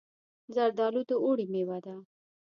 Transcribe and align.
زردالو 0.55 1.01
د 1.09 1.11
اوړي 1.23 1.45
مېوه 1.51 1.77
ده. 1.85 1.95